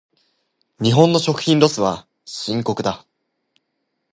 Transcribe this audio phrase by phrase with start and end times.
[0.81, 3.05] 日本の食品ロスは深刻だ。